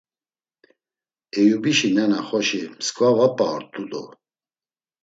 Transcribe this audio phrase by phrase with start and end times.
[1.39, 4.03] Eyubişi nena xoşi msǩva va p̌a ort̆u do!